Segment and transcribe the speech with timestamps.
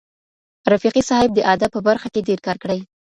[0.73, 2.79] رفیقي صاحب د ادب په برخه کي ډېر کار کړی.